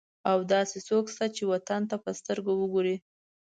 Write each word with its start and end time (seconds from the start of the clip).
اوس 0.29 0.43
داسې 0.55 0.77
څوک 0.87 1.05
شته 1.13 1.25
چې 1.35 1.43
وطن 1.53 1.81
ته 1.89 1.95
په 2.03 2.11
سترګه 2.19 2.51
وګوري. 2.55 2.95